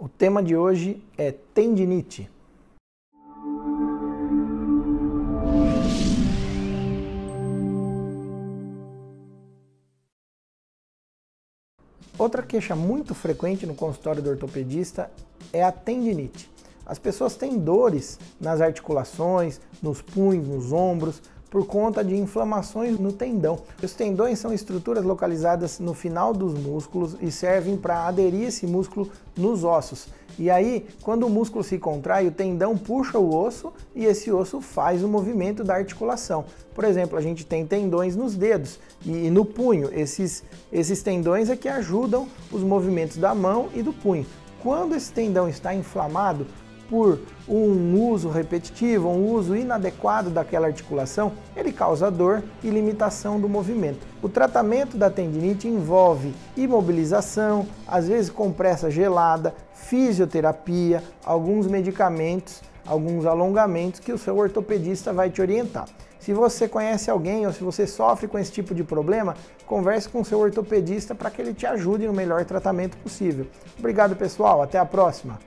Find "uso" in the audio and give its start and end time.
48.08-48.28, 49.32-49.56